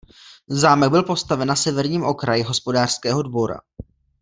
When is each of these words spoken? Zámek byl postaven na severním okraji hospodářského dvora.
Zámek 0.49 0.89
byl 0.89 1.03
postaven 1.03 1.47
na 1.47 1.55
severním 1.55 2.03
okraji 2.03 2.43
hospodářského 2.43 3.21
dvora. 3.23 3.61